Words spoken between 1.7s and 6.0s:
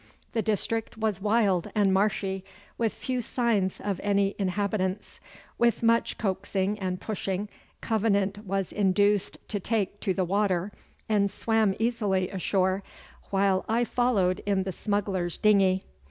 and marshy, with few signs of any inhabitants. With